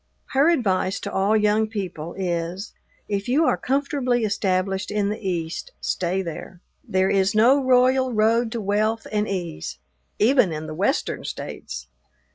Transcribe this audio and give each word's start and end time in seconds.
Her 0.31 0.49
advice 0.49 0.99
to 1.01 1.11
all 1.13 1.37
young 1.37 1.67
people 1.67 2.15
is, 2.17 2.73
if 3.07 3.27
you 3.29 3.45
are 3.45 3.55
comfortably 3.55 4.23
established 4.23 4.89
in 4.89 5.09
the 5.09 5.19
East, 5.19 5.73
stay 5.79 6.23
there. 6.23 6.59
There 6.83 7.11
is 7.11 7.35
no 7.35 7.63
royal 7.63 8.11
road 8.11 8.51
to 8.53 8.61
wealth 8.61 9.05
and 9.11 9.27
ease, 9.27 9.77
even 10.17 10.51
in 10.51 10.65
the 10.65 10.73
Western 10.73 11.23
States! 11.23 11.85